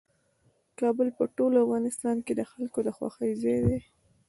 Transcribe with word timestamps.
کابل 0.79 1.07
په 1.17 1.23
ټول 1.37 1.53
افغانستان 1.65 2.17
کې 2.25 2.33
د 2.35 2.41
خلکو 2.51 2.79
د 2.83 2.89
خوښې 2.97 3.29
ځای 3.41 3.59
دی. 3.67 3.79